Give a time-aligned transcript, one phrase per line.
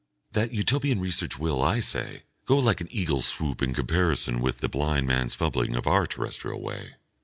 [0.31, 4.67] That Utopian research will, I say, go like an eagle's swoop in comparison with the
[4.67, 6.95] blind man's fumbling of our terrestrial way.